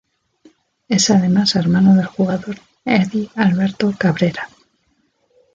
[0.89, 2.55] Es además hermano del jugador
[2.85, 4.49] Edy Alberto Cabrera.